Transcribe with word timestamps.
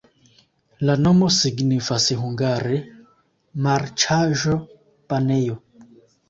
La 0.89 0.93
nomo 1.07 1.27
signifas 1.35 2.07
hungare: 2.21 2.79
marĉaĵo-banejo. 3.67 5.61